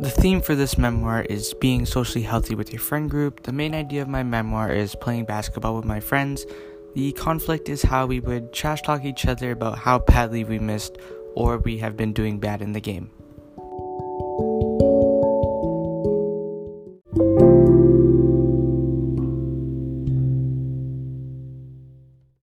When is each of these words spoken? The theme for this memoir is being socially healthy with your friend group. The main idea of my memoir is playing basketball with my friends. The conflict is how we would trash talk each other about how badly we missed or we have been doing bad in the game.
The 0.00 0.10
theme 0.10 0.40
for 0.40 0.54
this 0.54 0.78
memoir 0.78 1.22
is 1.22 1.54
being 1.54 1.84
socially 1.84 2.22
healthy 2.22 2.54
with 2.54 2.72
your 2.72 2.78
friend 2.78 3.10
group. 3.10 3.42
The 3.42 3.52
main 3.52 3.74
idea 3.74 4.00
of 4.00 4.06
my 4.06 4.22
memoir 4.22 4.70
is 4.70 4.94
playing 4.94 5.24
basketball 5.24 5.74
with 5.74 5.84
my 5.84 5.98
friends. 5.98 6.46
The 6.94 7.10
conflict 7.10 7.68
is 7.68 7.82
how 7.82 8.06
we 8.06 8.20
would 8.20 8.52
trash 8.52 8.80
talk 8.82 9.04
each 9.04 9.26
other 9.26 9.50
about 9.50 9.76
how 9.78 9.98
badly 9.98 10.44
we 10.44 10.60
missed 10.60 10.98
or 11.34 11.58
we 11.58 11.78
have 11.78 11.96
been 11.96 12.12
doing 12.12 12.38
bad 12.38 12.62
in 12.62 12.74
the 12.74 12.80
game. 12.80 13.10